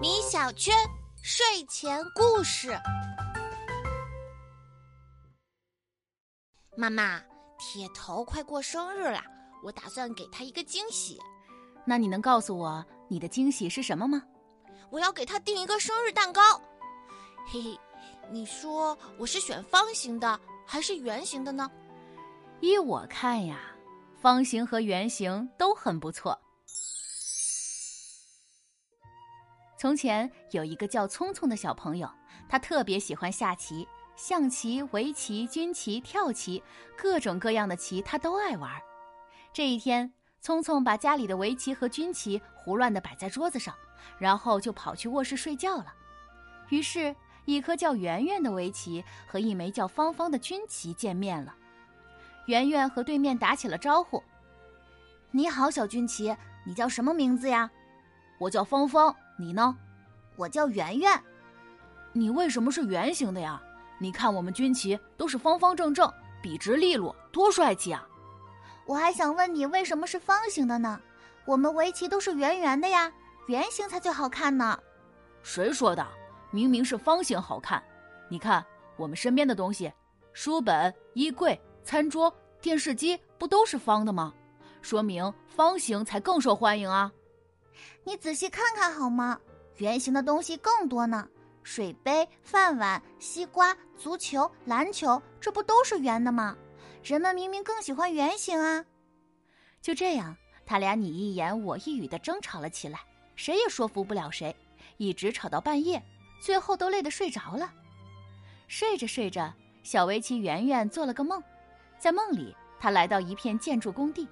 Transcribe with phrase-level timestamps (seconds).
[0.00, 0.74] 米小圈
[1.22, 2.78] 睡前故事。
[6.76, 7.20] 妈妈，
[7.58, 9.20] 铁头快过生日了，
[9.62, 11.18] 我打算给他一个惊喜。
[11.84, 14.22] 那你能告诉我你的惊喜是什么吗？
[14.90, 16.40] 我要给他订一个生日蛋糕。
[17.46, 17.78] 嘿嘿，
[18.30, 21.70] 你说我是选方形的还是圆形的呢？
[22.60, 23.58] 依我看呀，
[24.20, 26.38] 方形和圆形都很不错。
[29.78, 32.10] 从前有一个叫聪聪的小朋友，
[32.48, 36.62] 他特别喜欢下棋、象棋、围棋、军棋、跳棋，
[36.96, 38.72] 各种各样的棋他都爱玩。
[39.52, 43.74] 这一天，聪聪把家里的围棋和军棋胡乱的摆在桌子上，
[44.18, 45.92] 然后就跑去卧室睡觉了。
[46.70, 51.54] 于是，一颗叫圆圆的围棋和一枚叫芳芳的军棋见面了。
[52.46, 54.22] 圆圆和对面打起了招呼
[55.32, 57.70] ：“你好，小军旗，你叫什么名字呀
[58.38, 59.76] ？”“我叫芳芳，你呢
[60.36, 61.22] ？”“我叫圆圆。
[62.12, 63.60] ”“你为什么是圆形的呀？
[63.98, 66.10] 你看我们军旗都是方方正正、
[66.42, 68.06] 笔直利落，多帅气啊
[68.86, 71.00] ！”“我还想问你为什么是方形的呢？
[71.44, 73.10] 我们围棋都是圆圆的呀，
[73.46, 74.78] 圆形才最好看呢。
[75.42, 76.06] ”“谁说的？”
[76.52, 77.82] 明明是方形好看，
[78.28, 78.64] 你看
[78.96, 79.92] 我们身边的东西，
[80.32, 84.32] 书本、衣柜、餐桌、电视机不都是方的吗？
[84.80, 87.12] 说明方形才更受欢迎啊！
[88.04, 89.38] 你仔细看看好吗？
[89.78, 91.28] 圆形的东西更多呢，
[91.62, 96.56] 水杯、饭碗、西瓜、足球、篮球，这不都是圆的吗？
[97.02, 98.84] 人们明明更喜欢圆形啊！
[99.80, 103.00] 就这样，他俩你一言我一语的争吵了起来，
[103.36, 104.54] 谁也说服不了谁，
[104.96, 106.02] 一直吵到半夜。
[106.40, 107.72] 最后都累得睡着了，
[108.68, 109.52] 睡着睡着，
[109.82, 111.42] 小围棋圆圆做了个梦，
[111.98, 114.28] 在梦里，他来到一片建筑工地，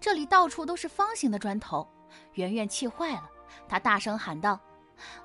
[0.00, 1.86] 这里到处都是方形的砖头。
[2.34, 3.30] 圆圆气坏了，
[3.68, 4.58] 她大声喊道：“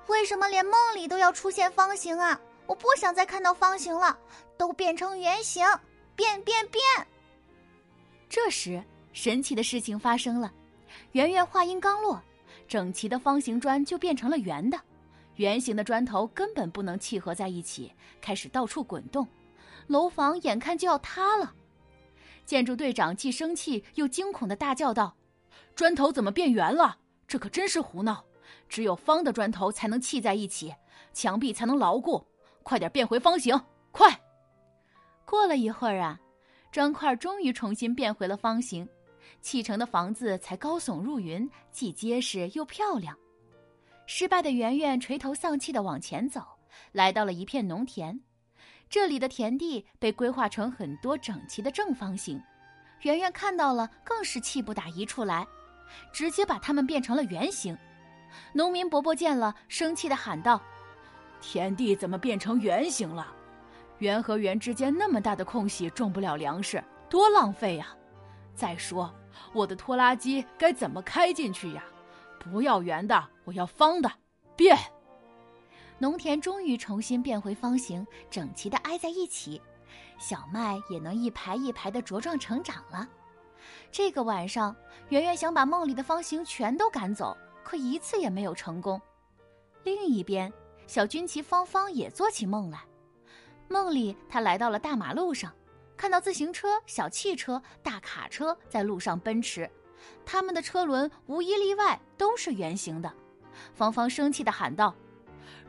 [0.08, 2.40] 为什么连梦里都要出现方形啊？
[2.66, 4.18] 我不想再看到方形了，
[4.56, 5.64] 都变成圆形，
[6.14, 6.82] 变变变！”
[8.28, 8.82] 这时，
[9.12, 10.52] 神奇的事情发生了，
[11.12, 12.20] 圆圆话音刚落，
[12.66, 14.80] 整齐的方形砖就变成了圆的。
[15.36, 19.28] 圆形的砖头根本不能契合在一起，开始到处滚动，
[19.86, 21.54] 楼房眼看就要塌了。
[22.46, 25.14] 建筑队长既生气又惊恐的大叫道
[25.76, 26.96] ：“砖头怎么变圆了？
[27.28, 28.24] 这可真是胡闹！
[28.66, 30.74] 只有方的砖头才能砌在一起，
[31.12, 32.26] 墙壁才能牢固。
[32.62, 33.60] 快点变回方形，
[33.92, 34.18] 快！”
[35.26, 36.18] 过了一会儿啊，
[36.72, 38.88] 砖块终于重新变回了方形，
[39.42, 43.14] 砌成的房子才高耸入云，既结实又漂亮。
[44.06, 46.40] 失败的圆圆垂头丧气的往前走，
[46.92, 48.18] 来到了一片农田。
[48.88, 52.40] 这里的田地被规划成很多整齐的正方形，
[53.02, 55.46] 圆圆看到了，更是气不打一处来，
[56.12, 57.76] 直接把它们变成了圆形。
[58.52, 60.60] 农民伯伯见了，生气的喊道
[61.40, 63.32] ：“田地怎么变成圆形了？
[63.98, 67.88] 圆和圆之间那么大的空隙，种不了粮食，多浪费呀！
[68.54, 69.14] 再说，
[69.52, 71.82] 我的拖拉机该怎么开进去呀？”
[72.38, 74.12] 不要圆的，我要方的，
[74.54, 74.78] 变。
[75.98, 79.60] 农田终于重新变回方形，整齐的挨在一起，
[80.18, 83.08] 小麦也能一排一排的茁壮成长了。
[83.90, 84.74] 这个晚上，
[85.08, 89.00] 圆圆想把梦里的方形全都赶走，可一次也没有成功。
[89.84, 90.52] 另一边，
[90.86, 92.80] 小军旗芳芳也做起梦来。
[93.68, 95.52] 梦里，他来到了大马路上，
[95.96, 99.70] 看到自行车、小汽车、大卡车在路上奔驰。
[100.24, 103.12] 他们的车轮无一例外都是圆形的，
[103.74, 104.94] 芳芳生气的喊道：“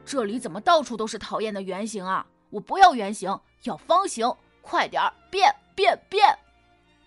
[0.06, 2.26] 这里怎么到处都是讨厌的圆形啊！
[2.50, 4.32] 我不要圆形，要方形！
[4.62, 6.38] 快点儿变变变！”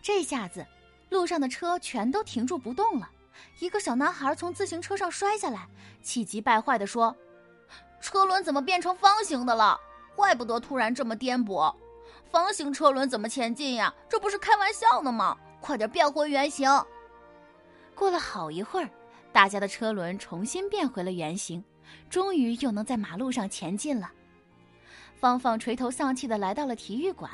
[0.02, 0.66] 这下子，
[1.10, 3.10] 路上的车全都停住不动了。
[3.58, 5.68] 一个小男孩从自行车上摔下来，
[6.02, 7.14] 气急败坏的说
[8.00, 9.78] ：“车轮怎么变成方形的了？
[10.16, 11.74] 怪不得突然这么颠簸！
[12.30, 13.92] 方形车轮怎么前进呀？
[14.08, 15.36] 这不是开玩笑呢吗？
[15.60, 16.70] 快点变回圆形！”
[17.94, 18.88] 过了好一会儿，
[19.32, 21.62] 大家的车轮重新变回了圆形，
[22.08, 24.10] 终于又能在马路上前进了。
[25.14, 27.30] 芳芳垂头丧气的来到了体育馆，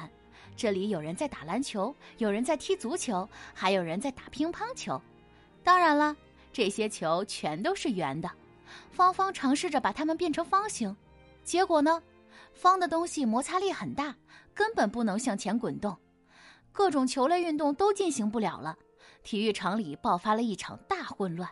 [0.56, 5.00] 这里有人在打篮球，有人在踢足球，还有人在打乒乓球。
[5.62, 6.16] 当然了，
[6.52, 8.30] 这些球全都是圆的。
[8.90, 10.96] 芳芳尝试着把它们变成方形，
[11.44, 12.02] 结果呢，
[12.52, 14.16] 方的东西摩擦力很大，
[14.54, 15.96] 根本不能向前滚动，
[16.72, 18.76] 各种球类运动都进行不了了。
[19.22, 21.50] 体育场里爆发了一场大混乱，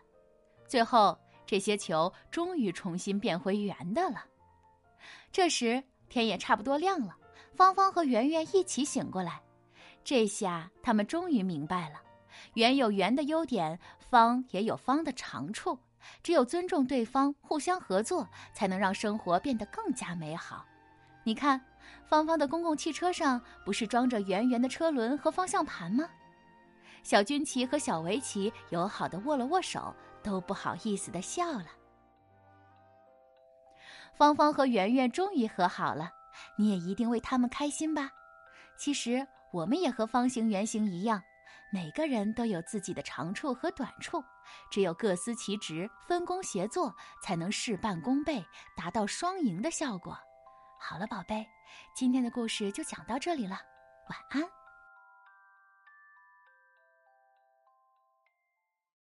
[0.67, 4.25] 最后这些球终于重新变回圆的了。
[5.31, 7.17] 这时天也差不多亮了，
[7.55, 9.41] 芳芳和圆圆一起醒过来，
[10.03, 12.01] 这下他们终于明白了：
[12.55, 15.79] 圆有圆的优点，方也有方的长处，
[16.23, 20.67] 只有尊重对方，互相合作，才能让生活变得更加美好。
[21.23, 21.65] 你看，
[22.07, 26.09] 芳芳的公共汽车上不是装着圆圆的车轮和方向盘吗？
[27.05, 31.67] 小军旗和小围棋友好的握了握手，都不好意思的笑了。
[34.15, 36.11] 芳芳和圆圆终于和好了，
[36.57, 38.11] 你也一定为他们开心吧？
[38.77, 41.23] 其实我们也和方形、圆形一样，
[41.73, 44.23] 每个人都有自己的长处和短处，
[44.71, 48.45] 只有各司其职、分工协作，才能事半功倍，
[48.77, 50.19] 达到双赢的效果。
[50.81, 51.47] 好了，宝贝，
[51.95, 53.59] 今天的故事就讲到这里了，
[54.11, 54.64] 晚安。